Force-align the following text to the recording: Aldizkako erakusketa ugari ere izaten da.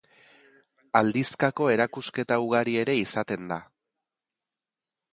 Aldizkako 0.99 1.69
erakusketa 1.75 2.39
ugari 2.47 2.75
ere 2.87 2.99
izaten 3.05 3.55
da. 3.55 3.63